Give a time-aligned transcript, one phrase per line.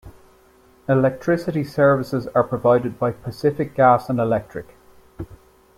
[0.89, 4.75] Electricity services are provided by Pacific Gas and Electric.